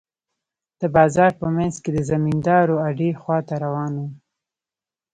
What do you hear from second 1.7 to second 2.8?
کښې د زمينداورو